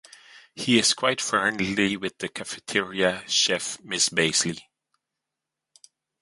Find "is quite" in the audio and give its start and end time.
0.79-1.21